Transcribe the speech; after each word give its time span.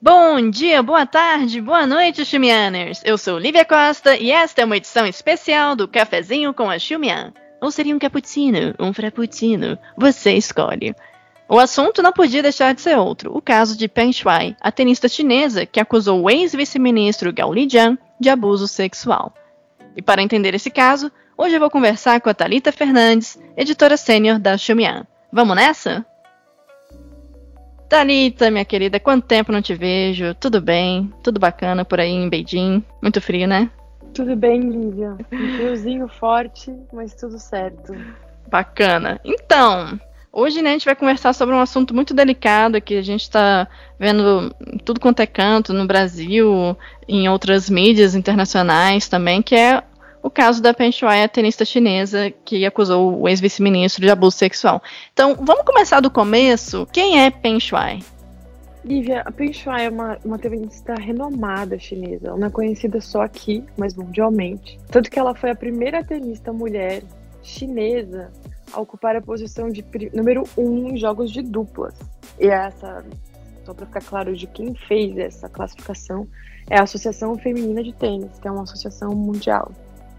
Bom 0.00 0.48
dia, 0.48 0.80
boa 0.80 1.04
tarde, 1.04 1.60
boa 1.60 1.84
noite, 1.84 2.24
Xumianers! 2.24 3.02
Eu 3.04 3.18
sou 3.18 3.36
Lívia 3.36 3.64
Costa 3.64 4.16
e 4.16 4.30
esta 4.30 4.62
é 4.62 4.64
uma 4.64 4.76
edição 4.76 5.04
especial 5.04 5.74
do 5.74 5.88
Cafezinho 5.88 6.54
com 6.54 6.70
a 6.70 6.78
Xumian. 6.78 7.32
Ou 7.60 7.68
seria 7.72 7.96
um 7.96 7.98
cappuccino, 7.98 8.76
um 8.78 8.92
frappuccino, 8.92 9.76
você 9.96 10.34
escolhe. 10.34 10.94
O 11.48 11.58
assunto 11.58 12.00
não 12.00 12.12
podia 12.12 12.44
deixar 12.44 12.76
de 12.76 12.80
ser 12.80 12.96
outro, 12.96 13.36
o 13.36 13.42
caso 13.42 13.76
de 13.76 13.88
Peng 13.88 14.12
Shuai, 14.12 14.56
a 14.60 14.70
tenista 14.70 15.08
chinesa 15.08 15.66
que 15.66 15.80
acusou 15.80 16.22
o 16.22 16.30
ex-vice-ministro 16.30 17.32
Gao 17.32 17.52
Lijian 17.52 17.98
de 18.20 18.30
abuso 18.30 18.68
sexual. 18.68 19.34
E 19.96 20.00
para 20.00 20.22
entender 20.22 20.54
esse 20.54 20.70
caso, 20.70 21.10
hoje 21.36 21.56
eu 21.56 21.60
vou 21.60 21.70
conversar 21.70 22.20
com 22.20 22.30
a 22.30 22.34
Talita 22.34 22.70
Fernandes, 22.70 23.36
editora 23.56 23.96
sênior 23.96 24.38
da 24.38 24.56
Xumian. 24.56 25.04
Vamos 25.32 25.56
nessa? 25.56 26.06
Thalita, 27.88 28.50
minha 28.50 28.66
querida, 28.66 29.00
quanto 29.00 29.26
tempo 29.26 29.50
não 29.50 29.62
te 29.62 29.74
vejo? 29.74 30.34
Tudo 30.34 30.60
bem? 30.60 31.10
Tudo 31.22 31.40
bacana 31.40 31.86
por 31.86 31.98
aí 31.98 32.10
em 32.10 32.28
Beijing? 32.28 32.84
Muito 33.00 33.18
frio, 33.18 33.48
né? 33.48 33.70
Tudo 34.12 34.36
bem, 34.36 34.60
Lívia. 34.60 35.16
Um 35.32 35.56
friozinho 35.56 36.06
forte, 36.06 36.74
mas 36.92 37.14
tudo 37.14 37.38
certo. 37.38 37.94
Bacana. 38.50 39.18
Então, 39.24 39.98
hoje 40.30 40.60
né, 40.60 40.70
a 40.70 40.72
gente 40.74 40.84
vai 40.84 40.94
conversar 40.94 41.32
sobre 41.32 41.54
um 41.54 41.60
assunto 41.60 41.94
muito 41.94 42.12
delicado 42.12 42.80
que 42.80 42.94
a 42.94 43.02
gente 43.02 43.22
está 43.22 43.66
vendo 43.98 44.54
tudo 44.84 45.00
quanto 45.00 45.20
é 45.20 45.26
canto 45.26 45.72
no 45.72 45.86
Brasil, 45.86 46.76
em 47.08 47.26
outras 47.28 47.70
mídias 47.70 48.14
internacionais 48.14 49.08
também, 49.08 49.40
que 49.40 49.54
é 49.54 49.82
o 50.22 50.30
caso 50.30 50.60
da 50.60 50.74
Peng 50.74 50.92
Shuai, 50.92 51.22
a 51.22 51.28
tenista 51.28 51.64
chinesa 51.64 52.30
que 52.44 52.64
acusou 52.66 53.20
o 53.20 53.28
ex-vice-ministro 53.28 54.02
de 54.02 54.10
abuso 54.10 54.36
sexual. 54.36 54.82
Então, 55.12 55.34
vamos 55.34 55.64
começar 55.64 56.00
do 56.00 56.10
começo. 56.10 56.86
Quem 56.92 57.20
é 57.20 57.30
Peng 57.30 57.60
Shuai? 57.60 58.00
Lívia, 58.84 59.22
a 59.24 59.30
Peng 59.30 59.52
Shuai 59.52 59.86
é 59.86 59.90
uma, 59.90 60.18
uma 60.24 60.38
tenista 60.38 60.94
renomada 60.94 61.78
chinesa. 61.78 62.28
Ela 62.28 62.36
não 62.36 62.46
é 62.46 62.50
conhecida 62.50 63.00
só 63.00 63.22
aqui, 63.22 63.64
mas 63.76 63.94
mundialmente. 63.94 64.78
Tanto 64.88 65.10
que 65.10 65.18
ela 65.18 65.34
foi 65.34 65.50
a 65.50 65.54
primeira 65.54 66.02
tenista 66.04 66.52
mulher 66.52 67.02
chinesa 67.42 68.30
a 68.72 68.80
ocupar 68.80 69.16
a 69.16 69.20
posição 69.20 69.70
de 69.70 69.84
número 70.14 70.44
um 70.56 70.90
em 70.90 70.96
jogos 70.96 71.30
de 71.30 71.42
duplas. 71.42 71.94
E 72.38 72.46
essa, 72.46 73.04
só 73.64 73.74
para 73.74 73.86
ficar 73.86 74.02
claro 74.02 74.36
de 74.36 74.46
quem 74.46 74.74
fez 74.74 75.16
essa 75.16 75.48
classificação, 75.48 76.26
é 76.70 76.78
a 76.78 76.82
Associação 76.82 77.36
Feminina 77.38 77.82
de 77.82 77.92
Tênis, 77.92 78.38
que 78.38 78.46
é 78.46 78.50
uma 78.50 78.62
associação 78.62 79.14
mundial. 79.14 79.72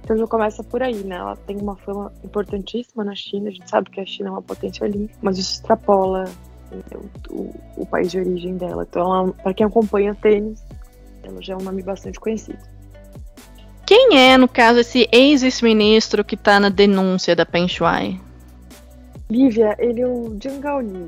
Então 0.09 0.17
já 0.17 0.25
começa 0.25 0.63
por 0.63 0.81
aí, 0.81 1.03
né? 1.03 1.17
Ela 1.17 1.35
tem 1.35 1.55
uma 1.57 1.75
fama 1.75 2.11
importantíssima 2.23 3.03
na 3.03 3.13
China, 3.13 3.49
a 3.49 3.52
gente 3.52 3.69
sabe 3.69 3.91
que 3.91 4.02
a 4.02 4.05
China 4.07 4.29
é 4.29 4.31
uma 4.31 4.41
potência 4.41 4.83
olímpica, 4.83 5.13
mas 5.21 5.38
isso 5.38 5.53
extrapola 5.53 6.25
o, 6.71 7.31
o, 7.31 7.55
o 7.77 7.85
país 7.85 8.09
de 8.09 8.17
origem 8.17 8.57
dela. 8.57 8.87
Então, 8.89 9.35
para 9.43 9.53
quem 9.53 9.67
acompanha 9.67 10.15
tênis, 10.15 10.63
ela 11.21 11.39
já 11.43 11.53
é 11.53 11.57
um 11.57 11.61
nome 11.61 11.83
bastante 11.83 12.19
conhecido. 12.19 12.57
Quem 13.85 14.17
é, 14.17 14.35
no 14.35 14.47
caso, 14.47 14.80
esse 14.80 15.07
ex-ministro 15.11 16.25
que 16.25 16.33
está 16.33 16.59
na 16.59 16.69
denúncia 16.69 17.35
da 17.35 17.45
Peng 17.45 17.67
Shuai? 17.67 18.19
Lívia, 19.30 19.75
ele 19.77 20.02
é 20.02 20.07
o 20.07 20.35
Zhang 20.43 20.59
Gaoli. 20.59 21.07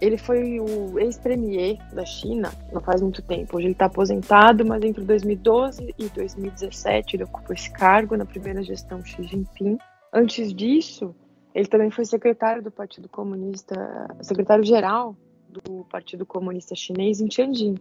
Ele 0.00 0.16
foi 0.16 0.58
o 0.58 0.98
ex-premier 0.98 1.76
da 1.92 2.06
China 2.06 2.50
não 2.72 2.80
faz 2.80 3.02
muito 3.02 3.20
tempo. 3.20 3.56
Hoje 3.56 3.66
ele 3.66 3.72
está 3.72 3.84
aposentado, 3.84 4.64
mas 4.64 4.82
entre 4.82 5.04
2012 5.04 5.94
e 5.98 6.08
2017 6.08 7.16
ele 7.16 7.24
ocupou 7.24 7.54
esse 7.54 7.70
cargo 7.70 8.16
na 8.16 8.24
primeira 8.24 8.62
gestão 8.62 9.04
Xi 9.04 9.22
Jinping. 9.22 9.76
Antes 10.12 10.54
disso, 10.54 11.14
ele 11.54 11.66
também 11.66 11.90
foi 11.90 12.04
secretário 12.04 12.62
do 12.62 12.70
Partido 12.70 13.08
Comunista, 13.08 14.08
secretário-geral 14.22 15.14
do 15.48 15.84
Partido 15.90 16.24
Comunista 16.24 16.74
Chinês 16.74 17.20
em 17.20 17.26
Tianjin, 17.26 17.74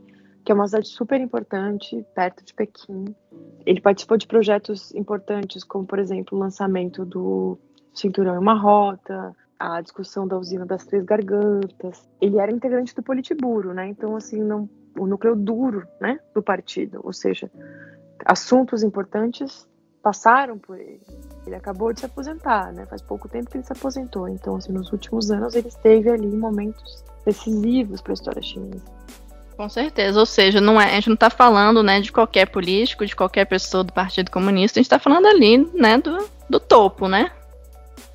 que 0.44 0.52
é 0.52 0.56
uma 0.56 0.67
cidade 0.67 0.88
super 0.88 1.22
importante, 1.22 2.06
perto 2.16 2.44
de 2.44 2.53
Pequim. 2.53 3.06
Ele 3.66 3.80
participou 3.80 4.17
de 4.17 4.28
projetos 4.28 4.94
importantes, 4.94 5.64
como, 5.64 5.86
por 5.86 6.00
exemplo, 6.00 6.38
o 6.38 6.42
lançamento 6.42 7.06
do 7.06 7.57
Cinturão 7.94 8.36
em 8.36 8.40
uma 8.40 8.59
Rota, 8.59 9.36
a 9.59 9.81
discussão 9.81 10.25
da 10.25 10.38
usina 10.38 10.66
das 10.66 10.86
Três 10.86 11.03
Gargantas. 11.03 12.08
Ele 12.22 12.38
era 12.38 12.52
integrante 12.52 12.96
do 12.96 13.03
Politburo, 13.03 13.74
né? 13.74 13.88
Então, 13.88 14.16
assim, 14.16 14.42
não, 14.42 14.70
o 14.97 15.06
núcleo 15.06 15.36
duro, 15.36 15.86
né, 16.00 16.20
do 16.34 16.42
partido, 16.42 17.02
ou 17.03 17.12
seja, 17.12 17.52
assuntos 18.25 18.84
importantes 18.84 19.68
passaram 20.02 20.58
por 20.58 20.80
ele. 20.80 21.02
Ele 21.46 21.56
acabou 21.56 21.92
de 21.92 22.00
se 22.00 22.06
aposentar, 22.06 22.72
né? 22.72 22.86
Faz 22.86 23.02
pouco 23.02 23.28
tempo 23.28 23.50
que 23.50 23.58
ele 23.58 23.66
se 23.66 23.74
aposentou. 23.74 24.30
Então, 24.30 24.56
assim, 24.56 24.72
nos 24.72 24.92
últimos 24.94 25.30
anos 25.30 25.56
ele 25.56 25.68
esteve 25.68 26.09
ali 26.09 26.28
em 26.28 26.38
momentos 26.38 27.03
decisivos 27.25 28.02
para 28.02 28.14
a 28.14 28.16
história 28.16 28.42
chinesa. 28.42 28.84
Com 29.58 29.68
certeza, 29.68 30.18
ou 30.18 30.25
seja, 30.25 30.62
não 30.62 30.80
é, 30.80 30.86
a 30.86 30.96
gente 30.96 31.09
não 31.09 31.16
está 31.16 31.30
falando 31.30 31.84
né, 31.84 32.00
de 32.00 32.14
qualquer 32.14 32.46
político, 32.50 33.06
de 33.06 33.14
qualquer 33.14 33.44
pessoa 33.44 33.84
do 33.84 33.92
Partido 33.92 34.31
Comunista, 34.31 34.80
a 34.80 34.81
gente 34.81 34.86
está 34.86 35.00
falando 35.00 35.25
ali 35.25 35.69
né, 35.74 35.98
do, 35.98 36.18
do 36.50 36.62
topo, 36.62 37.09
né? 37.09 37.30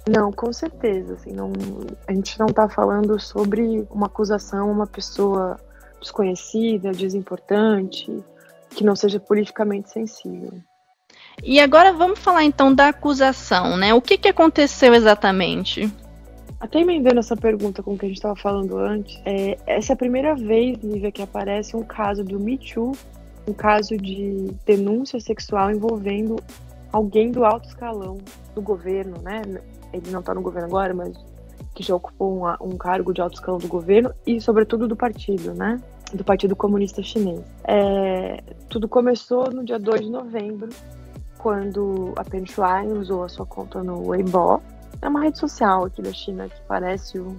Não, 0.09 0.31
com 0.31 0.53
certeza. 0.53 1.15
Assim, 1.15 1.33
não, 1.33 1.53
a 2.07 2.13
gente 2.13 2.39
não 2.39 2.47
está 2.47 2.69
falando 2.69 3.19
sobre 3.21 3.87
uma 3.91 4.07
acusação 4.07 4.71
uma 4.71 4.87
pessoa 4.87 5.59
desconhecida, 6.01 6.93
desimportante, 6.93 8.13
que 8.71 8.85
não 8.85 8.95
seja 8.95 9.19
politicamente 9.19 9.91
sensível. 9.91 10.53
E 11.43 11.59
agora 11.61 11.93
vamos 11.93 12.19
falar 12.19 12.45
então 12.45 12.75
da 12.75 12.89
acusação, 12.89 13.77
né? 13.77 13.93
O 13.95 14.01
que, 14.01 14.19
que 14.19 14.29
aconteceu 14.29 14.95
exatamente? 14.95 15.91
Até 16.61 16.81
emendando 16.81 17.19
essa 17.19 17.37
pergunta 17.37 17.83
com 17.83 17.95
o 17.95 17.99
que 17.99 18.07
a 18.07 18.09
gente 18.09 18.19
estava 18.19 18.37
falando 18.37 18.79
antes, 18.79 19.21
é, 19.25 19.59
essa 19.67 19.93
é 19.93 19.95
a 19.95 19.97
primeira 19.97 20.35
vez, 20.35 20.79
Lívia, 20.83 21.11
que 21.11 21.23
aparece 21.23 21.77
um 21.77 21.83
caso 21.83 22.25
do 22.25 22.39
Me 22.39 22.57
Too, 22.57 22.97
um 23.47 23.53
caso 23.53 23.97
de 23.97 24.51
denúncia 24.65 25.21
sexual 25.21 25.71
envolvendo 25.71 26.37
alguém 26.95 27.33
do 27.33 27.45
alto 27.45 27.67
escalão 27.67 28.19
do 28.55 28.63
governo, 28.63 29.17
né? 29.21 29.43
ele 29.93 30.11
não 30.13 30.21
está 30.21 30.33
no 30.33 30.41
governo 30.41 30.69
agora, 30.69 30.95
mas 30.95 31.13
que 31.75 31.83
já 31.83 31.97
ocupou 31.97 32.45
um 32.61 32.77
cargo 32.77 33.13
de 33.13 33.21
alto 33.21 33.35
escalão 33.35 33.59
do 33.59 33.67
governo 33.67 34.15
e, 34.25 34.41
sobretudo, 34.41 34.87
do 34.87 34.95
partido, 34.95 35.53
né? 35.55 35.81
Do 36.13 36.23
Partido 36.23 36.55
Comunista 36.55 37.03
Chinês. 37.03 37.43
É, 37.65 38.41
tudo 38.69 38.89
começou 38.89 39.51
no 39.51 39.65
dia 39.65 39.77
2 39.77 40.03
de 40.03 40.11
novembro, 40.11 40.69
quando 41.39 42.13
a 42.15 42.23
Peng 42.23 42.47
Shuai 42.47 42.87
usou 42.87 43.25
a 43.25 43.29
sua 43.29 43.45
conta 43.45 43.83
no 43.83 44.07
Weibo. 44.07 44.63
É 45.03 45.09
uma 45.09 45.21
rede 45.21 45.39
social 45.39 45.87
aqui 45.87 46.01
da 46.01 46.13
China 46.13 46.49
que 46.49 46.61
parece 46.69 47.19
o, 47.19 47.37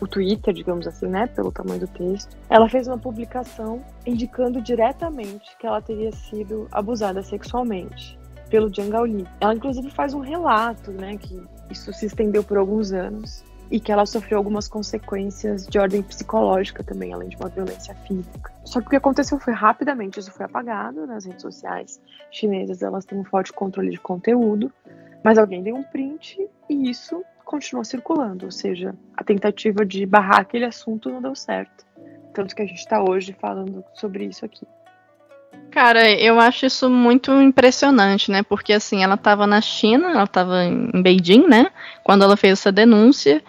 o 0.00 0.06
Twitter, 0.06 0.54
digamos 0.54 0.86
assim, 0.86 1.08
né? 1.08 1.26
Pelo 1.26 1.50
tamanho 1.50 1.80
do 1.80 1.88
texto. 1.88 2.36
Ela 2.48 2.68
fez 2.68 2.86
uma 2.86 2.98
publicação 2.98 3.82
indicando 4.06 4.62
diretamente 4.62 5.56
que 5.58 5.66
ela 5.66 5.82
teria 5.82 6.12
sido 6.12 6.68
abusada 6.70 7.20
sexualmente 7.20 8.21
pelo 8.52 8.68
Jiang 8.72 8.90
Gaoli. 8.90 9.26
Ela, 9.40 9.54
inclusive, 9.54 9.90
faz 9.90 10.12
um 10.12 10.20
relato, 10.20 10.90
né? 10.92 11.16
Que 11.16 11.42
isso 11.70 11.90
se 11.94 12.04
estendeu 12.04 12.44
por 12.44 12.58
alguns 12.58 12.92
anos 12.92 13.42
e 13.70 13.80
que 13.80 13.90
ela 13.90 14.04
sofreu 14.04 14.36
algumas 14.36 14.68
consequências 14.68 15.66
de 15.66 15.78
ordem 15.78 16.02
psicológica 16.02 16.84
também, 16.84 17.14
além 17.14 17.30
de 17.30 17.36
uma 17.36 17.48
violência 17.48 17.94
física. 18.06 18.52
Só 18.66 18.82
que 18.82 18.86
o 18.88 18.90
que 18.90 18.96
aconteceu 18.96 19.40
foi 19.40 19.54
rapidamente, 19.54 20.20
isso 20.20 20.30
foi 20.30 20.44
apagado 20.44 21.06
nas 21.06 21.24
redes 21.24 21.40
sociais 21.40 21.98
chinesas, 22.30 22.82
elas 22.82 23.06
têm 23.06 23.18
um 23.18 23.24
forte 23.24 23.50
controle 23.50 23.88
de 23.88 23.98
conteúdo, 23.98 24.70
mas 25.24 25.38
alguém 25.38 25.62
deu 25.62 25.74
um 25.74 25.82
print 25.82 26.46
e 26.68 26.90
isso 26.90 27.24
continuou 27.46 27.82
circulando, 27.82 28.44
ou 28.44 28.52
seja, 28.52 28.94
a 29.16 29.24
tentativa 29.24 29.86
de 29.86 30.04
barrar 30.04 30.40
aquele 30.40 30.66
assunto 30.66 31.08
não 31.08 31.22
deu 31.22 31.34
certo. 31.34 31.86
Tanto 32.34 32.54
que 32.54 32.60
a 32.60 32.66
gente 32.66 32.80
está 32.80 33.02
hoje 33.02 33.34
falando 33.40 33.82
sobre 33.94 34.26
isso 34.26 34.44
aqui. 34.44 34.66
Cara, 35.72 36.10
eu 36.10 36.38
acho 36.38 36.66
isso 36.66 36.90
muito 36.90 37.32
impressionante, 37.32 38.30
né? 38.30 38.42
Porque 38.42 38.74
assim, 38.74 39.02
ela 39.02 39.14
estava 39.14 39.46
na 39.46 39.60
China, 39.62 40.10
ela 40.10 40.24
estava 40.24 40.64
em 40.64 41.02
Beijing, 41.02 41.48
né? 41.48 41.70
Quando 42.04 42.22
ela 42.22 42.36
fez 42.36 42.58
essa 42.58 42.70
denúncia. 42.70 43.42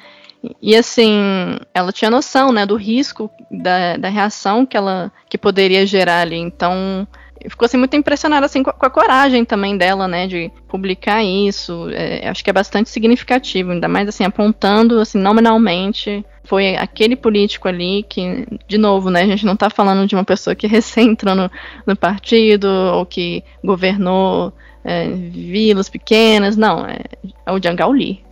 E 0.62 0.73
assim, 0.73 1.57
ela 1.73 1.91
tinha 1.91 2.09
noção, 2.09 2.51
né, 2.51 2.66
do 2.66 2.75
risco 2.75 3.29
da, 3.51 3.97
da 3.97 4.09
reação 4.09 4.66
que 4.66 4.75
ela 4.75 5.12
que 5.30 5.38
poderia 5.38 5.86
gerar 5.86 6.21
ali. 6.21 6.38
Então, 6.38 7.06
ficou 7.50 7.65
assim 7.65 7.77
muito 7.77 7.95
impressionada 7.95 8.45
assim 8.45 8.63
com 8.63 8.69
a, 8.69 8.74
com 8.74 8.86
a, 8.86 8.89
coragem 8.89 9.44
também 9.44 9.77
dela, 9.77 10.07
né, 10.07 10.25
de 10.25 10.50
publicar 10.69 11.21
isso. 11.24 11.89
É, 11.92 12.27
acho 12.30 12.44
que 12.44 12.50
é 12.50 12.53
bastante 12.53 12.89
significativo, 12.89 13.71
ainda 13.71 13.89
mais 13.89 14.07
assim 14.07 14.24
apontando 14.24 15.00
assim 15.00 15.18
nominalmente 15.18 16.25
foi 16.44 16.75
aquele 16.75 17.16
político 17.16 17.68
ali 17.68 18.04
que, 18.04 18.45
de 18.68 18.78
novo, 18.78 19.10
né, 19.10 19.22
a 19.22 19.28
gente 19.28 19.45
não 19.45 19.54
está 19.54 19.69
falando 19.69 20.07
de 20.07 20.16
uma 20.16 20.25
pessoa 20.25 20.56
que 20.56 20.68
recém 20.68 21.10
entrou 21.10 21.36
no, 21.36 21.50
no 21.86 21.95
partido 21.95 22.68
ou 22.68 23.06
que 23.06 23.44
governou 23.63 24.54
é, 24.84 25.07
vilas 25.07 25.90
pequenas, 25.90 26.57
não, 26.57 26.86
é, 26.86 27.00
é 27.45 27.51
o 27.51 27.62
Jiang 27.62 27.78
Gaoli. 27.78 28.24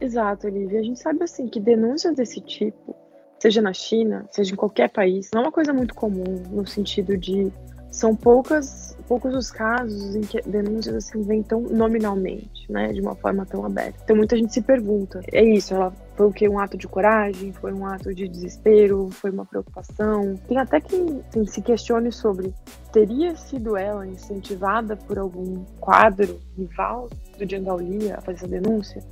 Exato, 0.00 0.46
Olivia. 0.46 0.80
A 0.80 0.82
gente 0.82 0.98
sabe 0.98 1.22
assim 1.22 1.46
que 1.46 1.60
denúncias 1.60 2.16
desse 2.16 2.40
tipo, 2.40 2.96
seja 3.38 3.62
na 3.62 3.72
China, 3.72 4.26
seja 4.30 4.52
em 4.52 4.56
qualquer 4.56 4.90
país, 4.90 5.30
não 5.32 5.42
é 5.42 5.44
uma 5.44 5.52
coisa 5.52 5.72
muito 5.72 5.94
comum 5.94 6.42
no 6.50 6.66
sentido 6.66 7.16
de 7.16 7.52
são 7.88 8.16
poucas, 8.16 8.96
poucos 9.06 9.34
os 9.34 9.50
casos 9.50 10.16
em 10.16 10.22
que 10.22 10.40
denúncias 10.42 10.96
assim 10.96 11.22
vêm 11.22 11.42
tão 11.42 11.60
nominalmente, 11.60 12.70
né, 12.70 12.90
de 12.90 13.00
uma 13.02 13.14
forma 13.14 13.44
tão 13.44 13.64
aberta. 13.66 14.00
Então 14.02 14.16
muita 14.16 14.36
gente 14.36 14.54
se 14.54 14.62
pergunta, 14.62 15.20
é 15.30 15.44
isso, 15.44 15.74
ela 15.74 15.92
Foi 16.16 16.26
o 16.26 16.32
que? 16.32 16.48
Um 16.48 16.58
ato 16.58 16.76
de 16.76 16.86
coragem? 16.86 17.52
Foi 17.52 17.72
um 17.72 17.86
ato 17.86 18.14
de 18.14 18.28
desespero? 18.28 19.08
Foi 19.10 19.30
uma 19.30 19.46
preocupação? 19.46 20.36
Tem 20.46 20.58
até 20.58 20.80
quem 20.80 21.22
se 21.46 21.62
questione 21.62 22.12
sobre 22.12 22.52
teria 22.92 23.34
sido 23.36 23.76
ela 23.76 24.06
incentivada 24.06 24.96
por 24.96 25.18
algum 25.18 25.64
quadro 25.80 26.38
rival 26.56 27.08
do 27.38 27.46
Django 27.46 27.70
a 28.16 28.20
fazer 28.20 28.38
essa 28.38 28.48
denúncia? 28.48 29.02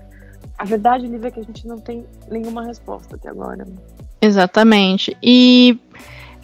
A 0.58 0.64
verdade, 0.64 1.06
Lívia, 1.06 1.29
é 1.29 1.31
que 1.31 1.41
a 1.41 1.44
gente 1.44 1.67
não 1.67 1.79
tem 1.79 2.05
nenhuma 2.31 2.64
resposta 2.64 3.17
até 3.17 3.31
agora. 3.31 3.67
Exatamente. 4.20 5.17
E 5.23 5.79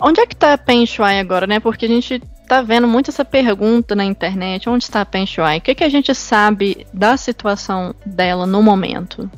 onde 0.01 0.21
é 0.21 0.27
que 0.27 0.35
tá 0.35 0.55
a 0.55 0.59
Pen 0.59 0.87
Shuai 0.87 1.21
agora, 1.21 1.47
né? 1.47 1.61
Porque 1.61 1.85
a 1.85 1.89
gente 1.89 2.21
tá 2.49 2.63
vendo 2.63 2.89
muito 2.89 3.11
essa 3.11 3.25
pergunta 3.25 3.95
na 3.95 4.05
internet, 4.05 4.69
onde 4.69 4.85
está 4.85 5.03
a 5.03 5.07
Pen 5.07 5.27
Shuai? 5.27 5.59
O 5.59 5.61
que, 5.61 5.75
que 5.75 5.85
a 5.85 5.89
gente 5.89 6.15
sabe 6.15 6.87
da 6.95 7.17
situação 7.17 7.95
dela 8.07 8.47
no 8.47 8.63
momento? 8.63 9.31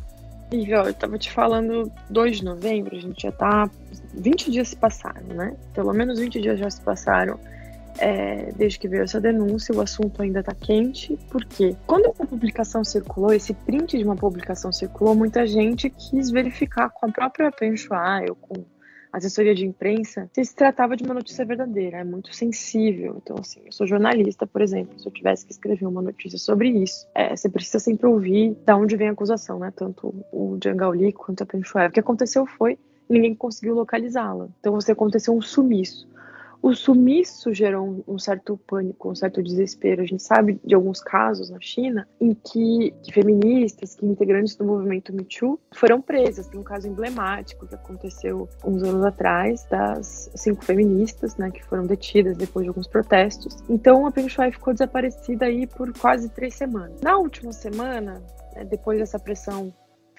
E, 0.50 0.74
ó, 0.74 0.84
eu 0.84 0.94
tava 0.94 1.18
te 1.18 1.30
falando 1.30 1.92
2 2.08 2.38
de 2.38 2.44
novembro, 2.44 2.96
a 2.96 3.00
gente 3.00 3.22
já 3.22 3.32
tá. 3.32 3.70
20 4.14 4.50
dias 4.50 4.68
se 4.68 4.76
passaram, 4.76 5.26
né? 5.28 5.54
Pelo 5.74 5.92
menos 5.92 6.18
20 6.18 6.40
dias 6.40 6.58
já 6.58 6.70
se 6.70 6.80
passaram 6.80 7.38
é, 7.98 8.52
desde 8.56 8.78
que 8.78 8.88
veio 8.88 9.02
essa 9.02 9.20
denúncia, 9.20 9.74
o 9.74 9.80
assunto 9.80 10.22
ainda 10.22 10.42
tá 10.42 10.54
quente, 10.54 11.18
porque 11.30 11.76
quando 11.86 12.06
essa 12.06 12.24
publicação 12.24 12.84
circulou, 12.84 13.32
esse 13.32 13.52
print 13.52 13.98
de 13.98 14.04
uma 14.04 14.16
publicação 14.16 14.72
circulou, 14.72 15.14
muita 15.14 15.46
gente 15.46 15.90
quis 15.90 16.30
verificar 16.30 16.90
com 16.90 17.06
a 17.06 17.12
própria 17.12 17.50
Penchuai 17.50 18.26
ou 18.28 18.36
com 18.36 18.64
assessoria 19.12 19.54
de 19.54 19.66
imprensa 19.66 20.28
se 20.32 20.44
se 20.44 20.54
tratava 20.54 20.96
de 20.96 21.04
uma 21.04 21.14
notícia 21.14 21.44
verdadeira, 21.44 21.98
é 21.98 22.04
muito 22.04 22.34
sensível. 22.34 23.20
Então, 23.22 23.36
assim, 23.38 23.60
eu 23.64 23.72
sou 23.72 23.86
jornalista, 23.86 24.46
por 24.46 24.62
exemplo, 24.62 24.98
se 24.98 25.06
eu 25.06 25.12
tivesse 25.12 25.46
que 25.46 25.52
escrever 25.52 25.86
uma 25.86 26.02
notícia 26.02 26.38
sobre 26.38 26.68
isso, 26.68 27.06
é, 27.14 27.34
você 27.34 27.48
precisa 27.48 27.78
sempre 27.78 28.06
ouvir 28.06 28.56
da 28.64 28.76
onde 28.76 28.96
vem 28.96 29.08
a 29.08 29.12
acusação, 29.12 29.58
né? 29.58 29.72
Tanto 29.74 30.14
o 30.32 30.56
Djangauli 30.58 31.12
quanto 31.12 31.42
a 31.42 31.46
Penchuai. 31.46 31.88
O 31.88 31.90
que 31.90 32.00
aconteceu 32.00 32.46
foi 32.46 32.78
ninguém 33.08 33.34
conseguiu 33.34 33.74
localizá-la. 33.74 34.48
Então, 34.60 34.74
você 34.74 34.92
aconteceu 34.92 35.34
um 35.34 35.40
sumiço. 35.40 36.06
O 36.60 36.74
sumiço 36.74 37.52
gerou 37.54 38.04
um, 38.06 38.18
certo 38.18 38.56
pânico, 38.66 39.10
um 39.10 39.14
certo 39.14 39.42
desespero. 39.42 40.02
A 40.02 40.06
gente 40.06 40.22
sabe 40.22 40.60
de 40.64 40.74
alguns 40.74 41.00
casos 41.00 41.50
na 41.50 41.60
China 41.60 42.08
em 42.20 42.34
que, 42.34 42.92
que 43.02 43.12
feministas, 43.12 43.94
que 43.94 44.04
integrantes 44.04 44.56
do 44.56 44.64
movimento 44.64 45.12
Me 45.12 45.24
Too 45.24 45.58
foram 45.72 46.00
presas. 46.00 46.48
Tem 46.48 46.58
um 46.58 46.64
caso 46.64 46.88
emblemático 46.88 47.66
que 47.66 47.74
aconteceu 47.74 48.48
uns 48.64 48.82
anos 48.82 49.04
atrás 49.04 49.64
das 49.70 50.30
cinco 50.34 50.64
feministas, 50.64 51.36
né, 51.36 51.50
que 51.50 51.64
foram 51.64 51.86
detidas 51.86 52.36
depois 52.36 52.64
de 52.64 52.68
alguns 52.68 52.88
protestos. 52.88 53.56
Então 53.68 54.06
a 54.06 54.10
Peng 54.10 54.28
Shuai 54.28 54.50
ficou 54.50 54.72
desaparecida 54.72 55.46
aí 55.46 55.66
por 55.66 55.92
quase 55.96 56.28
três 56.28 56.54
semanas. 56.54 57.00
Na 57.00 57.16
última 57.16 57.52
semana, 57.52 58.22
né, 58.54 58.64
depois 58.64 58.98
dessa 58.98 59.18
pressão 59.18 59.72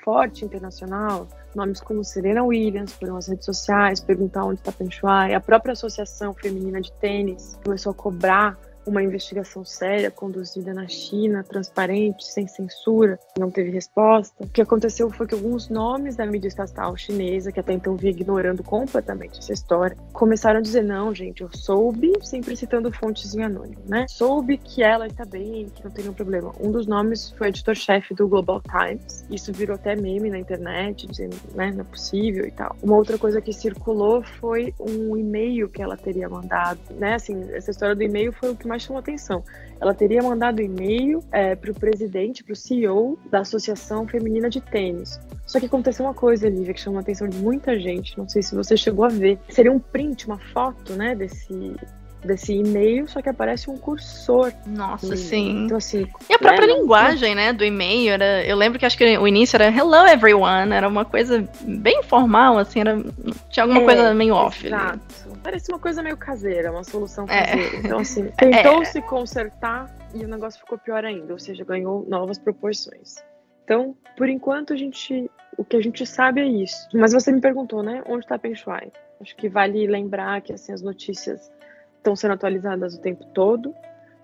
forte 0.03 0.45
internacional, 0.45 1.27
nomes 1.55 1.81
como 1.81 2.03
Serena 2.03 2.43
Williams 2.43 2.93
foram 2.93 3.17
às 3.17 3.27
redes 3.27 3.45
sociais 3.45 3.99
perguntar 3.99 4.45
onde 4.45 4.59
está 4.59 4.71
Penchuai, 4.71 5.33
a 5.33 5.39
própria 5.39 5.73
Associação 5.73 6.33
Feminina 6.33 6.81
de 6.81 6.91
Tênis 6.93 7.57
começou 7.63 7.91
a 7.91 7.95
cobrar 7.95 8.57
uma 8.89 9.03
investigação 9.03 9.63
séria 9.63 10.09
conduzida 10.09 10.73
na 10.73 10.87
China, 10.87 11.43
transparente, 11.43 12.25
sem 12.25 12.47
censura, 12.47 13.19
não 13.37 13.51
teve 13.51 13.69
resposta. 13.69 14.43
O 14.43 14.47
que 14.47 14.61
aconteceu 14.61 15.09
foi 15.11 15.27
que 15.27 15.35
alguns 15.35 15.69
nomes 15.69 16.15
da 16.15 16.25
mídia 16.25 16.47
estatal 16.47 16.97
chinesa, 16.97 17.51
que 17.51 17.59
até 17.59 17.73
então 17.73 17.95
vinha 17.95 18.11
ignorando 18.11 18.63
completamente 18.63 19.39
essa 19.39 19.53
história, 19.53 19.95
começaram 20.11 20.59
a 20.59 20.61
dizer: 20.61 20.83
não, 20.83 21.13
gente, 21.13 21.41
eu 21.41 21.49
soube, 21.53 22.13
sempre 22.23 22.55
citando 22.55 22.91
fontes 22.91 23.33
em 23.35 23.43
anônimo, 23.43 23.81
né? 23.85 24.05
Soube 24.09 24.57
que 24.57 24.81
ela 24.81 25.07
está 25.07 25.25
bem, 25.25 25.67
que 25.69 25.83
não 25.83 25.91
tem 25.91 26.03
nenhum 26.03 26.15
problema. 26.15 26.51
Um 26.59 26.71
dos 26.71 26.87
nomes 26.87 27.31
foi 27.37 27.49
editor-chefe 27.49 28.13
do 28.13 28.27
Global 28.27 28.61
Times. 28.61 29.25
Isso 29.29 29.53
virou 29.53 29.75
até 29.75 29.95
meme 29.95 30.29
na 30.29 30.39
internet, 30.39 31.05
dizendo, 31.05 31.35
né, 31.53 31.71
não 31.71 31.81
é 31.81 31.83
possível 31.83 32.45
e 32.45 32.51
tal. 32.51 32.75
Uma 32.81 32.95
outra 32.95 33.17
coisa 33.17 33.39
que 33.41 33.53
circulou 33.53 34.23
foi 34.23 34.73
um 34.79 35.15
e-mail 35.15 35.69
que 35.69 35.81
ela 35.81 35.95
teria 35.95 36.27
mandado, 36.27 36.79
né? 36.91 37.15
Assim, 37.15 37.51
essa 37.53 37.71
história 37.71 37.95
do 37.95 38.01
e-mail 38.01 38.33
foi 38.33 38.51
o 38.51 38.55
que 38.55 38.67
mais 38.67 38.78
chamou 38.79 38.99
atenção. 38.99 39.43
Ela 39.79 39.93
teria 39.93 40.21
mandado 40.21 40.61
e-mail 40.61 41.23
é, 41.31 41.55
para 41.55 41.71
o 41.71 41.73
presidente, 41.73 42.43
para 42.43 42.53
o 42.53 42.55
CEO 42.55 43.17
da 43.29 43.39
Associação 43.39 44.07
Feminina 44.07 44.49
de 44.49 44.59
Tênis. 44.59 45.19
Só 45.45 45.59
que 45.59 45.65
aconteceu 45.65 46.05
uma 46.05 46.13
coisa, 46.13 46.49
Lívia, 46.49 46.73
que 46.73 46.81
chamou 46.81 46.99
a 46.99 47.01
atenção 47.01 47.27
de 47.27 47.37
muita 47.37 47.79
gente. 47.79 48.17
Não 48.17 48.27
sei 48.27 48.41
se 48.41 48.55
você 48.55 48.75
chegou 48.75 49.05
a 49.05 49.09
ver. 49.09 49.39
Seria 49.49 49.71
um 49.71 49.79
print, 49.79 50.27
uma 50.27 50.37
foto, 50.37 50.93
né, 50.93 51.15
desse 51.15 51.75
desse 52.23 52.53
e-mail, 52.53 53.07
só 53.07 53.21
que 53.21 53.29
aparece 53.29 53.69
um 53.69 53.77
cursor. 53.77 54.51
Nossa, 54.65 55.15
sim. 55.15 55.65
Então, 55.65 55.77
assim, 55.77 56.07
e 56.29 56.33
a 56.33 56.37
própria 56.39 56.67
né, 56.67 56.73
linguagem, 56.73 57.33
né, 57.33 57.53
do 57.53 57.63
e-mail, 57.63 58.11
era, 58.11 58.45
eu 58.45 58.57
lembro 58.57 58.77
que 58.77 58.85
acho 58.85 58.97
que 58.97 59.17
o 59.17 59.27
início 59.27 59.55
era 59.55 59.67
hello 59.69 60.05
everyone, 60.07 60.73
era 60.73 60.87
uma 60.87 61.05
coisa 61.05 61.47
bem 61.61 62.03
formal, 62.03 62.57
assim, 62.57 62.81
era, 62.81 63.01
tinha 63.49 63.63
alguma 63.63 63.81
é, 63.81 63.85
coisa 63.85 64.13
meio 64.13 64.33
off. 64.33 64.67
Exato. 64.67 65.28
Parece 65.43 65.71
uma 65.71 65.79
coisa 65.79 66.03
meio 66.03 66.17
caseira, 66.17 66.71
uma 66.71 66.83
solução 66.83 67.25
é. 67.25 67.45
caseira. 67.45 67.75
É. 67.75 67.79
Então, 67.79 67.99
assim, 67.99 68.25
tentou 68.37 68.81
é. 68.81 68.85
se 68.85 69.01
consertar 69.01 69.93
e 70.13 70.23
o 70.23 70.27
negócio 70.27 70.59
ficou 70.59 70.77
pior 70.77 71.05
ainda, 71.05 71.33
ou 71.33 71.39
seja, 71.39 71.63
ganhou 71.63 72.05
novas 72.07 72.37
proporções. 72.37 73.15
Então, 73.63 73.95
por 74.17 74.27
enquanto, 74.27 74.73
a 74.73 74.75
gente, 74.75 75.29
o 75.57 75.63
que 75.63 75.77
a 75.77 75.81
gente 75.81 76.05
sabe 76.05 76.41
é 76.41 76.47
isso. 76.47 76.87
Mas 76.93 77.13
você 77.13 77.31
me 77.31 77.39
perguntou, 77.39 77.83
né, 77.83 78.03
onde 78.07 78.25
está 78.25 78.37
Peng 78.37 78.55
Shuai? 78.55 78.91
Acho 79.21 79.35
que 79.35 79.49
vale 79.49 79.85
lembrar 79.85 80.41
que 80.41 80.53
assim 80.53 80.71
as 80.71 80.81
notícias 80.81 81.51
estão 81.97 82.15
sendo 82.15 82.33
atualizadas 82.33 82.95
o 82.95 83.01
tempo 83.01 83.25
todo. 83.33 83.73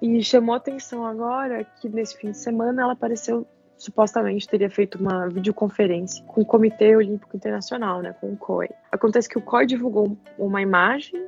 E 0.02 0.22
chamou 0.24 0.56
atenção 0.56 1.06
agora 1.06 1.64
que 1.64 1.88
nesse 1.90 2.18
fim 2.18 2.32
de 2.32 2.38
semana 2.38 2.82
ela 2.82 2.94
apareceu, 2.94 3.46
supostamente 3.78 4.48
teria 4.48 4.70
feito 4.70 4.98
uma 4.98 5.28
videoconferência 5.28 6.24
com 6.26 6.42
o 6.42 6.46
Comitê 6.46 6.96
Olímpico 6.96 7.36
Internacional, 7.36 8.02
né, 8.02 8.16
com 8.20 8.34
o 8.34 8.38
COI. 8.38 8.70
Acontece 8.92 9.30
que 9.30 9.38
o 9.38 9.42
COI 9.42 9.66
divulgou 9.66 10.18
uma 10.38 10.62
imagem 10.62 11.28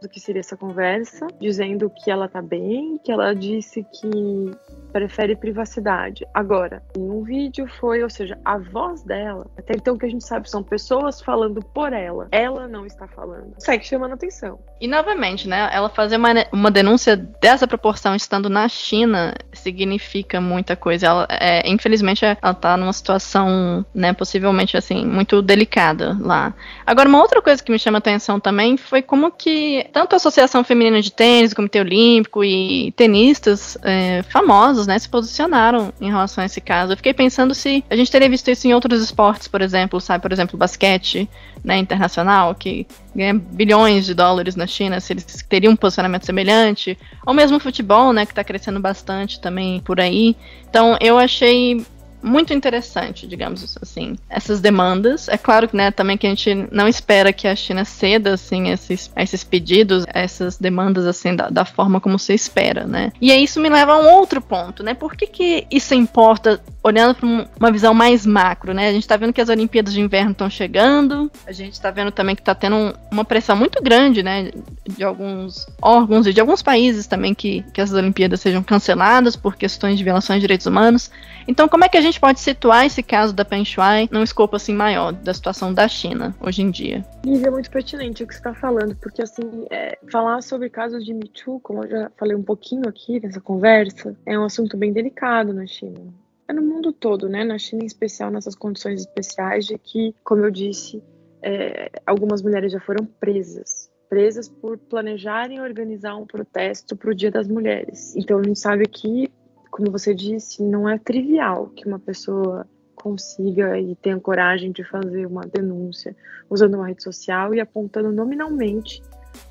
do 0.00 0.08
que 0.08 0.20
seria 0.20 0.40
essa 0.40 0.56
conversa, 0.56 1.26
dizendo 1.40 1.90
que 1.90 2.10
ela 2.10 2.28
tá 2.28 2.42
bem, 2.42 2.98
que 3.02 3.10
ela 3.10 3.34
disse 3.34 3.82
que 3.84 4.50
prefere 4.96 5.36
privacidade. 5.36 6.26
Agora, 6.32 6.82
em 6.96 7.02
um 7.02 7.22
vídeo 7.22 7.68
foi, 7.78 8.02
ou 8.02 8.08
seja, 8.08 8.38
a 8.42 8.56
voz 8.56 9.02
dela, 9.02 9.46
até 9.58 9.74
então 9.74 9.94
o 9.94 9.98
que 9.98 10.06
a 10.06 10.08
gente 10.08 10.24
sabe 10.24 10.48
são 10.48 10.62
pessoas 10.62 11.20
falando 11.20 11.60
por 11.60 11.92
ela. 11.92 12.28
Ela 12.32 12.66
não 12.66 12.86
está 12.86 13.06
falando. 13.06 13.52
Segue 13.58 13.84
chamando 13.84 14.14
atenção. 14.14 14.58
E 14.80 14.88
novamente, 14.88 15.46
né? 15.46 15.68
Ela 15.70 15.90
fazer 15.90 16.16
uma, 16.16 16.30
uma 16.50 16.70
denúncia 16.70 17.14
dessa 17.14 17.66
proporção 17.66 18.16
estando 18.16 18.48
na 18.48 18.68
China 18.68 19.34
significa 19.52 20.40
muita 20.40 20.74
coisa. 20.74 21.06
Ela, 21.08 21.26
é, 21.28 21.68
infelizmente, 21.68 22.24
ela 22.24 22.54
tá 22.54 22.74
numa 22.78 22.92
situação, 22.94 23.84
né, 23.94 24.14
possivelmente 24.14 24.78
assim, 24.78 25.04
muito 25.04 25.42
delicada 25.42 26.16
lá. 26.18 26.54
Agora, 26.86 27.06
uma 27.06 27.20
outra 27.20 27.42
coisa 27.42 27.62
que 27.62 27.70
me 27.70 27.78
chama 27.78 27.98
atenção 27.98 28.40
também 28.40 28.78
foi 28.78 29.02
como 29.02 29.30
que 29.30 29.86
tanto 29.92 30.14
a 30.14 30.16
Associação 30.16 30.64
Feminina 30.64 31.02
de 31.02 31.12
Tênis, 31.12 31.52
o 31.52 31.56
Comitê 31.56 31.80
Olímpico 31.80 32.42
e 32.42 32.92
tenistas 32.92 33.76
é, 33.82 34.22
famosos 34.22 34.85
né, 34.86 34.98
se 34.98 35.08
posicionaram 35.08 35.92
em 36.00 36.08
relação 36.08 36.42
a 36.42 36.46
esse 36.46 36.60
caso. 36.60 36.92
Eu 36.92 36.96
fiquei 36.96 37.14
pensando 37.14 37.54
se 37.54 37.84
a 37.88 37.96
gente 37.96 38.10
teria 38.10 38.28
visto 38.28 38.50
isso 38.50 38.66
em 38.66 38.74
outros 38.74 39.02
esportes, 39.02 39.48
por 39.48 39.60
exemplo, 39.60 40.00
sabe, 40.00 40.22
por 40.22 40.32
exemplo, 40.32 40.58
basquete, 40.58 41.28
né, 41.64 41.76
internacional, 41.76 42.54
que 42.54 42.86
ganha 43.14 43.34
bilhões 43.34 44.06
de 44.06 44.14
dólares 44.14 44.56
na 44.56 44.66
China, 44.66 45.00
se 45.00 45.12
eles 45.12 45.44
teriam 45.48 45.72
um 45.72 45.76
posicionamento 45.76 46.24
semelhante, 46.24 46.98
ou 47.26 47.34
mesmo 47.34 47.58
futebol, 47.58 48.12
né, 48.12 48.24
que 48.24 48.32
está 48.32 48.44
crescendo 48.44 48.80
bastante 48.80 49.40
também 49.40 49.80
por 49.80 50.00
aí. 50.00 50.36
Então, 50.68 50.96
eu 51.00 51.18
achei 51.18 51.84
muito 52.26 52.52
interessante, 52.52 53.26
digamos 53.26 53.76
assim, 53.80 54.16
essas 54.28 54.60
demandas. 54.60 55.28
É 55.28 55.38
claro 55.38 55.68
que, 55.68 55.76
né, 55.76 55.90
também 55.90 56.18
que 56.18 56.26
a 56.26 56.30
gente 56.30 56.68
não 56.72 56.88
espera 56.88 57.32
que 57.32 57.46
a 57.46 57.54
China 57.54 57.84
ceda, 57.84 58.34
assim, 58.34 58.70
esses, 58.70 59.10
esses 59.16 59.44
pedidos, 59.44 60.04
essas 60.08 60.58
demandas, 60.58 61.06
assim, 61.06 61.34
da, 61.34 61.48
da 61.48 61.64
forma 61.64 62.00
como 62.00 62.18
se 62.18 62.34
espera, 62.34 62.84
né. 62.86 63.12
E 63.20 63.30
aí 63.30 63.44
isso 63.44 63.60
me 63.60 63.68
leva 63.68 63.92
a 63.92 63.98
um 63.98 64.10
outro 64.10 64.40
ponto, 64.40 64.82
né, 64.82 64.92
por 64.92 65.14
que 65.14 65.26
que 65.26 65.66
isso 65.70 65.94
importa 65.94 66.60
olhando 66.82 67.14
para 67.14 67.26
uma 67.26 67.72
visão 67.72 67.94
mais 67.94 68.26
macro, 68.26 68.74
né, 68.74 68.88
a 68.88 68.92
gente 68.92 69.02
está 69.02 69.16
vendo 69.16 69.32
que 69.32 69.40
as 69.40 69.48
Olimpíadas 69.48 69.92
de 69.92 70.00
Inverno 70.00 70.32
estão 70.32 70.50
chegando, 70.50 71.30
a 71.46 71.52
gente 71.52 71.72
está 71.72 71.90
vendo 71.90 72.10
também 72.10 72.34
que 72.34 72.42
está 72.42 72.54
tendo 72.54 72.76
um, 72.76 72.92
uma 73.10 73.24
pressão 73.24 73.56
muito 73.56 73.82
grande, 73.82 74.22
né, 74.22 74.50
de 74.88 75.04
alguns 75.04 75.66
órgãos 75.80 76.26
e 76.26 76.32
de 76.32 76.40
alguns 76.40 76.62
países 76.62 77.06
também 77.06 77.34
que, 77.34 77.64
que 77.72 77.80
as 77.80 77.92
Olimpíadas 77.92 78.40
sejam 78.40 78.62
canceladas 78.62 79.36
por 79.36 79.56
questões 79.56 79.98
de 79.98 80.04
violações 80.04 80.38
de 80.38 80.42
direitos 80.42 80.66
humanos. 80.66 81.10
Então, 81.48 81.68
como 81.68 81.84
é 81.84 81.88
que 81.88 81.96
a 81.96 82.00
gente 82.00 82.18
pode 82.18 82.40
situar 82.40 82.86
esse 82.86 83.02
caso 83.02 83.32
da 83.32 83.44
Peng 83.44 83.64
Shuai 83.64 84.08
num 84.10 84.22
escopo 84.22 84.56
assim 84.56 84.74
maior 84.74 85.12
da 85.12 85.32
situação 85.32 85.72
da 85.72 85.86
China 85.86 86.34
hoje 86.40 86.62
em 86.62 86.70
dia? 86.70 87.04
Lívia, 87.24 87.48
é 87.48 87.50
muito 87.50 87.70
pertinente 87.70 88.22
o 88.24 88.26
que 88.26 88.34
você 88.34 88.40
está 88.40 88.52
falando, 88.52 88.96
porque 88.96 89.22
assim, 89.22 89.66
é, 89.70 89.98
falar 90.10 90.42
sobre 90.42 90.68
casos 90.68 91.04
de 91.04 91.14
Me 91.14 91.28
Too, 91.28 91.60
como 91.60 91.84
eu 91.84 91.88
já 91.88 92.10
falei 92.16 92.36
um 92.36 92.42
pouquinho 92.42 92.88
aqui 92.88 93.20
nessa 93.20 93.40
conversa, 93.40 94.16
é 94.26 94.38
um 94.38 94.44
assunto 94.44 94.76
bem 94.76 94.92
delicado 94.92 95.52
na 95.52 95.66
China. 95.66 96.12
É 96.48 96.52
no 96.52 96.62
mundo 96.62 96.92
todo, 96.92 97.28
né? 97.28 97.44
Na 97.44 97.58
China 97.58 97.82
em 97.82 97.86
especial, 97.86 98.30
nessas 98.30 98.54
condições 98.54 99.00
especiais 99.00 99.66
de 99.66 99.78
que, 99.78 100.14
como 100.22 100.44
eu 100.44 100.50
disse, 100.50 101.02
é, 101.42 101.90
algumas 102.06 102.42
mulheres 102.42 102.72
já 102.72 102.80
foram 102.80 103.04
presas 103.04 103.90
presas 104.08 104.48
por 104.48 104.78
planejarem 104.78 105.60
organizar 105.60 106.16
um 106.16 106.26
protesto 106.26 106.96
para 106.96 107.10
o 107.10 107.14
Dia 107.14 107.30
das 107.30 107.48
Mulheres. 107.48 108.14
Então 108.14 108.38
a 108.38 108.42
gente 108.42 108.58
sabe 108.58 108.86
que 108.86 109.30
como 109.76 109.90
você 109.90 110.14
disse, 110.14 110.62
não 110.62 110.88
é 110.88 110.98
trivial 110.98 111.66
que 111.66 111.86
uma 111.86 111.98
pessoa 111.98 112.66
consiga 112.94 113.78
e 113.78 113.94
tenha 113.96 114.18
coragem 114.18 114.72
de 114.72 114.82
fazer 114.82 115.26
uma 115.26 115.42
denúncia 115.42 116.16
usando 116.48 116.76
uma 116.76 116.88
rede 116.88 117.02
social 117.02 117.54
e 117.54 117.60
apontando 117.60 118.10
nominalmente 118.10 119.02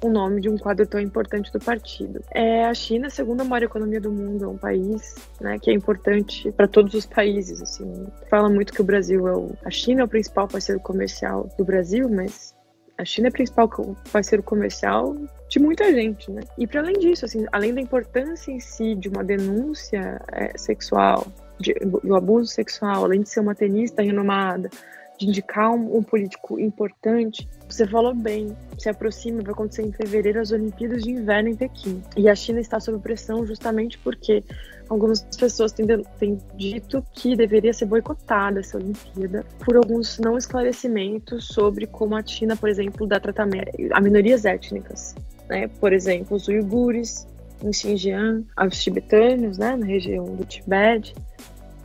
o 0.03 0.09
nome 0.09 0.41
de 0.41 0.49
um 0.49 0.57
quadro 0.57 0.87
tão 0.87 0.99
importante 0.99 1.53
do 1.53 1.59
partido. 1.59 2.21
É 2.31 2.65
a 2.65 2.73
China, 2.73 3.05
a 3.05 3.11
segunda 3.11 3.43
maior 3.43 3.65
economia 3.65 4.01
do 4.01 4.11
mundo, 4.11 4.45
é 4.45 4.47
um 4.47 4.57
país 4.57 5.13
né, 5.39 5.59
que 5.59 5.69
é 5.69 5.73
importante 5.75 6.51
para 6.53 6.67
todos 6.67 6.95
os 6.95 7.05
países. 7.05 7.61
Assim, 7.61 8.07
fala 8.27 8.49
muito 8.49 8.73
que 8.73 8.81
o 8.81 8.83
Brasil 8.83 9.27
é 9.27 9.37
o, 9.37 9.51
a 9.63 9.69
China 9.69 10.01
é 10.01 10.05
o 10.05 10.07
principal 10.07 10.47
parceiro 10.47 10.81
comercial 10.81 11.47
do 11.55 11.63
Brasil, 11.63 12.09
mas 12.09 12.54
a 12.97 13.03
China 13.03 13.27
é 13.27 13.31
principal 13.31 13.69
parceiro 14.11 14.41
comercial 14.43 15.15
de 15.49 15.59
muita 15.59 15.91
gente, 15.91 16.31
né? 16.31 16.41
E 16.57 16.65
para 16.65 16.81
além 16.81 16.97
disso, 16.97 17.25
assim, 17.25 17.45
além 17.51 17.73
da 17.73 17.81
importância 17.81 18.51
em 18.51 18.59
si 18.59 18.95
de 18.95 19.09
uma 19.09 19.23
denúncia 19.23 20.21
é, 20.31 20.57
sexual, 20.57 21.27
de, 21.59 21.73
do 21.73 22.15
abuso 22.15 22.51
sexual, 22.51 23.03
além 23.03 23.21
de 23.21 23.29
ser 23.29 23.41
uma 23.41 23.55
tenista 23.55 24.01
renomada, 24.01 24.69
de 25.17 25.27
indicar 25.27 25.71
um, 25.71 25.97
um, 25.97 26.03
político 26.03 26.59
importante, 26.59 27.47
você 27.67 27.87
falou 27.87 28.13
bem, 28.13 28.55
se 28.77 28.89
aproxima, 28.89 29.41
vai 29.41 29.53
acontecer 29.53 29.83
em 29.83 29.91
fevereiro 29.91 30.39
as 30.39 30.51
Olimpíadas 30.51 31.03
de 31.03 31.11
Inverno 31.11 31.49
em 31.49 31.55
Pequim. 31.55 32.01
E 32.17 32.27
a 32.29 32.35
China 32.35 32.59
está 32.59 32.79
sob 32.79 32.99
pressão 32.99 33.45
justamente 33.45 33.97
porque 33.99 34.43
algumas 34.89 35.21
pessoas 35.37 35.71
têm, 35.71 35.85
têm 36.19 36.39
dito 36.55 37.03
que 37.13 37.35
deveria 37.35 37.73
ser 37.73 37.85
boicotada 37.85 38.59
essa 38.59 38.77
Olimpíada 38.77 39.45
por 39.63 39.75
alguns 39.75 40.19
não 40.19 40.37
esclarecimentos 40.37 41.47
sobre 41.47 41.87
como 41.87 42.15
a 42.15 42.25
China, 42.25 42.55
por 42.55 42.69
exemplo, 42.69 43.07
dá 43.07 43.19
tratamento 43.19 43.71
a 43.91 44.01
minorias 44.01 44.45
étnicas. 44.45 45.15
Né? 45.49 45.67
Por 45.79 45.93
exemplo, 45.93 46.35
os 46.35 46.47
uigures 46.47 47.27
em 47.63 47.71
Xinjiang, 47.71 48.45
os 48.67 48.83
tibetanos 48.83 49.57
né, 49.57 49.75
na 49.75 49.85
região 49.85 50.25
do 50.25 50.45
Tibete. 50.45 51.15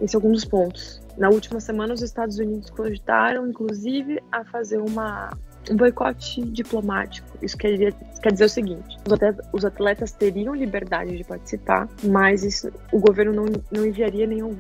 Esse 0.03 0.15
é 0.15 0.17
algum 0.17 0.33
dos 0.33 0.45
pontos. 0.45 1.00
Na 1.17 1.29
última 1.29 1.61
semana, 1.61 1.95
os 1.95 2.03
Estados 2.03 2.39
Unidos 2.39 2.71
cogitaram, 2.71 3.47
inclusive, 3.47 4.23
a 4.31 4.45
fazer 4.45 4.79
uma, 4.79 5.31
um 5.71 5.77
boicote 5.77 6.43
diplomático. 6.43 7.29
Isso 7.43 7.57
quer 7.57 7.93
quer 8.21 8.33
dizer 8.33 8.45
o 8.45 8.49
seguinte: 8.49 8.97
os 9.07 9.13
atletas, 9.13 9.47
os 9.53 9.65
atletas, 9.65 10.13
teriam 10.13 10.55
liberdade 10.55 11.17
de 11.17 11.25
participar, 11.25 11.89
mas 12.03 12.45
isso, 12.45 12.71
o 12.93 12.99
governo 12.99 13.33
não, 13.33 13.47
não 13.71 13.87
enviaria 13.87 14.27
nenhum, 14.27 14.55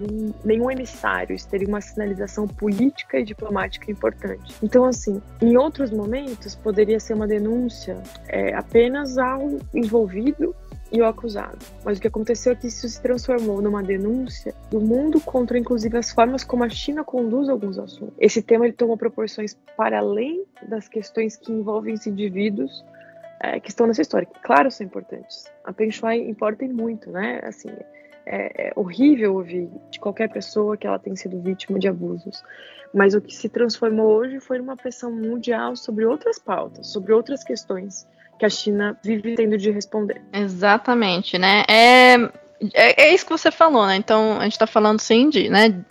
nenhum 0.44 0.70
emissário. 0.70 1.34
Isso 1.34 1.48
teria 1.48 1.68
uma 1.68 1.80
sinalização 1.80 2.46
política 2.46 3.18
e 3.18 3.24
diplomática 3.24 3.90
importante. 3.90 4.54
Então, 4.62 4.84
assim, 4.84 5.20
em 5.40 5.56
outros 5.56 5.90
momentos, 5.90 6.54
poderia 6.54 6.98
ser 6.98 7.14
uma 7.14 7.26
denúncia 7.26 7.96
é, 8.28 8.54
apenas 8.54 9.18
ao 9.18 9.58
envolvido 9.74 10.54
e 10.92 11.00
o 11.00 11.06
acusado. 11.06 11.58
Mas 11.84 11.98
o 11.98 12.00
que 12.00 12.08
aconteceu 12.08 12.52
é 12.52 12.56
que 12.56 12.66
isso 12.66 12.88
se 12.88 13.00
transformou 13.00 13.62
numa 13.62 13.82
denúncia 13.82 14.54
do 14.70 14.80
mundo 14.80 15.20
contra, 15.20 15.58
inclusive, 15.58 15.96
as 15.96 16.10
formas 16.10 16.42
como 16.42 16.64
a 16.64 16.68
China 16.68 17.04
conduz 17.04 17.48
alguns 17.48 17.78
assuntos. 17.78 18.14
Esse 18.18 18.42
tema 18.42 18.66
ele 18.66 18.74
tomou 18.74 18.96
proporções 18.96 19.56
para 19.76 19.98
além 19.98 20.44
das 20.68 20.88
questões 20.88 21.36
que 21.36 21.52
envolvem 21.52 21.94
os 21.94 22.06
indivíduos 22.06 22.84
é, 23.40 23.58
que 23.58 23.70
estão 23.70 23.86
nessa 23.86 24.02
história, 24.02 24.26
que, 24.26 24.40
claro, 24.40 24.70
são 24.70 24.84
importantes. 24.86 25.50
A 25.64 25.72
Peng 25.72 25.90
Shuai 25.90 26.18
importa 26.18 26.64
muito, 26.66 27.10
né? 27.10 27.40
Assim, 27.42 27.70
é, 28.26 28.68
é 28.68 28.72
horrível 28.76 29.34
ouvir 29.34 29.70
de 29.90 29.98
qualquer 29.98 30.28
pessoa 30.28 30.76
que 30.76 30.86
ela 30.86 30.98
tem 30.98 31.16
sido 31.16 31.40
vítima 31.40 31.78
de 31.78 31.88
abusos. 31.88 32.42
Mas 32.92 33.14
o 33.14 33.20
que 33.20 33.34
se 33.34 33.48
transformou 33.48 34.08
hoje 34.08 34.40
foi 34.40 34.60
uma 34.60 34.76
pressão 34.76 35.10
mundial 35.10 35.74
sobre 35.76 36.04
outras 36.04 36.38
pautas, 36.38 36.88
sobre 36.88 37.12
outras 37.12 37.42
questões 37.42 38.06
que 38.40 38.46
a 38.46 38.50
China 38.50 38.98
vive 39.04 39.34
tendo 39.34 39.58
de 39.58 39.70
responder. 39.70 40.22
Exatamente, 40.32 41.36
né? 41.36 41.62
É, 41.68 42.14
é, 42.72 43.08
é 43.08 43.14
isso 43.14 43.26
que 43.26 43.32
você 43.32 43.50
falou, 43.50 43.86
né? 43.86 43.96
Então, 43.96 44.38
a 44.40 44.44
gente 44.44 44.52
está 44.52 44.66
falando, 44.66 44.98
sim, 44.98 45.28
de, 45.28 45.50
né, 45.50 45.84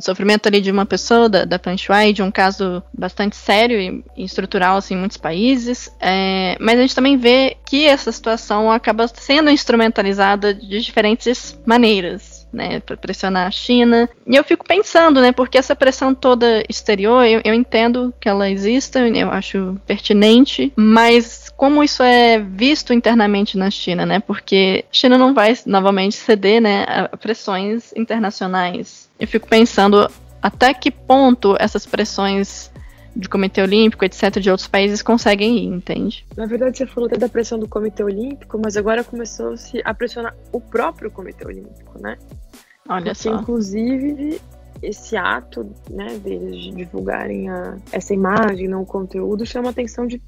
sofrimento 0.00 0.48
ali 0.48 0.60
de 0.60 0.72
uma 0.72 0.84
pessoa, 0.84 1.28
da, 1.28 1.44
da 1.44 1.56
Pan 1.56 1.76
Shui, 1.76 2.12
de 2.12 2.20
um 2.20 2.32
caso 2.32 2.82
bastante 2.92 3.36
sério 3.36 3.80
e, 3.80 4.04
e 4.16 4.24
estrutural 4.24 4.76
assim, 4.76 4.94
em 4.94 4.98
muitos 4.98 5.16
países, 5.16 5.88
é, 6.00 6.56
mas 6.60 6.76
a 6.80 6.82
gente 6.82 6.96
também 6.96 7.16
vê 7.16 7.56
que 7.64 7.86
essa 7.86 8.10
situação 8.10 8.72
acaba 8.72 9.06
sendo 9.06 9.48
instrumentalizada 9.48 10.52
de 10.52 10.80
diferentes 10.80 11.56
maneiras 11.64 12.44
né, 12.54 12.80
para 12.80 12.96
pressionar 12.96 13.48
a 13.48 13.50
China. 13.50 14.08
E 14.26 14.36
eu 14.36 14.44
fico 14.44 14.64
pensando, 14.64 15.20
né, 15.20 15.32
porque 15.32 15.58
essa 15.58 15.74
pressão 15.74 16.14
toda 16.14 16.62
exterior, 16.68 17.24
eu, 17.24 17.40
eu 17.44 17.52
entendo 17.52 18.14
que 18.20 18.28
ela 18.28 18.48
exista, 18.48 19.00
eu 19.00 19.30
acho 19.30 19.76
pertinente, 19.86 20.72
mas 20.76 21.43
como 21.56 21.82
isso 21.82 22.02
é 22.02 22.38
visto 22.38 22.92
internamente 22.92 23.56
na 23.56 23.70
China, 23.70 24.04
né? 24.04 24.20
Porque 24.20 24.84
a 24.90 24.94
China 24.94 25.16
não 25.16 25.32
vai 25.32 25.56
novamente 25.66 26.16
ceder, 26.16 26.60
né, 26.60 26.84
a 26.84 27.16
pressões 27.16 27.92
internacionais. 27.96 29.08
Eu 29.18 29.28
fico 29.28 29.48
pensando 29.48 30.10
até 30.42 30.74
que 30.74 30.90
ponto 30.90 31.56
essas 31.58 31.86
pressões 31.86 32.70
de 33.16 33.28
Comitê 33.28 33.62
Olímpico, 33.62 34.04
etc., 34.04 34.40
de 34.40 34.50
outros 34.50 34.66
países 34.66 35.00
conseguem 35.00 35.56
ir, 35.58 35.66
entende? 35.66 36.26
Na 36.36 36.46
verdade, 36.46 36.78
você 36.78 36.86
falou 36.86 37.06
até 37.06 37.16
da 37.16 37.28
pressão 37.28 37.58
do 37.58 37.68
Comitê 37.68 38.02
Olímpico, 38.02 38.58
mas 38.62 38.76
agora 38.76 39.04
começou-se 39.04 39.80
a 39.84 39.94
pressionar 39.94 40.34
o 40.52 40.60
próprio 40.60 41.10
Comitê 41.10 41.46
Olímpico, 41.46 42.00
né? 42.00 42.18
Olha 42.88 43.14
Porque, 43.14 43.28
só. 43.28 43.36
inclusive, 43.36 44.40
esse 44.82 45.16
ato, 45.16 45.70
né, 45.88 46.18
deles 46.18 46.56
de 46.56 46.72
divulgarem 46.72 47.48
a, 47.48 47.76
essa 47.92 48.12
imagem, 48.12 48.68
não 48.68 48.82
o 48.82 48.86
conteúdo, 48.86 49.46
chama 49.46 49.68
a 49.68 49.70
atenção 49.70 50.06
de 50.06 50.20